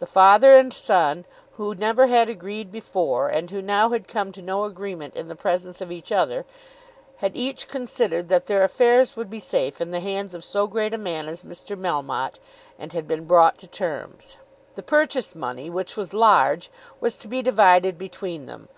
[0.00, 4.42] The father and son who never had agreed before, and who now had come to
[4.42, 6.44] no agreement in the presence of each other,
[7.18, 10.92] had each considered that their affairs would be safe in the hands of so great
[10.92, 11.78] a man as Mr.
[11.78, 12.40] Melmotte,
[12.80, 14.38] and had been brought to terms.
[14.74, 16.68] The purchase money, which was large,
[16.98, 18.68] was to be divided between them.